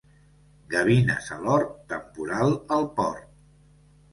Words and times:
Gavines 0.71 1.27
a 1.35 1.37
l'hort, 1.43 1.75
temporal 1.93 2.57
al 2.79 2.89
port. 3.01 3.31